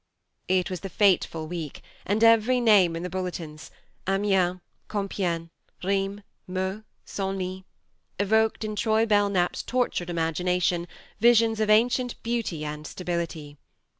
[0.47, 3.69] It was the fateful week, and every name in the bulletins
[4.07, 5.51] Amiens, Com piegne,
[5.83, 7.63] Rheims, Meaux, Senlis
[8.19, 10.87] evoked in Troy Belknap's tortured imagination
[11.19, 13.59] visions of ancient beauty and stability.